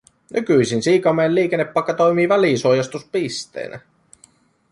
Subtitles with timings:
[0.33, 3.79] Nykyisin Siikamäen liikennepaikka toimii välisuojastuspisteenä